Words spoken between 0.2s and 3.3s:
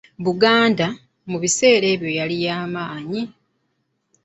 Buganda, mu biseera ebya yali yamanyi.